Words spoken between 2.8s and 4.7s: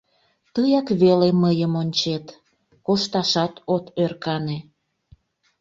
кошташат от ӧркане.